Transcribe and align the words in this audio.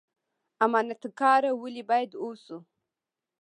امانت 0.65 1.03
کاره 1.19 1.51
ولې 1.61 1.83
باید 1.89 2.11
اوسو؟ 2.21 2.57